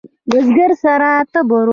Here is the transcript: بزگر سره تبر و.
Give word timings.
بزگر 0.33 0.71
سره 0.81 1.25
تبر 1.33 1.69
و. 1.69 1.69